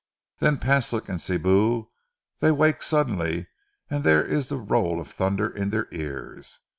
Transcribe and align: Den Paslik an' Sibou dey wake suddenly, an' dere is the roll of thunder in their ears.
Den 0.39 0.57
Paslik 0.57 1.07
an' 1.11 1.19
Sibou 1.19 1.91
dey 2.39 2.49
wake 2.49 2.81
suddenly, 2.81 3.49
an' 3.87 4.01
dere 4.01 4.23
is 4.23 4.47
the 4.47 4.57
roll 4.57 4.99
of 4.99 5.07
thunder 5.11 5.47
in 5.47 5.69
their 5.69 5.87
ears. 5.91 6.57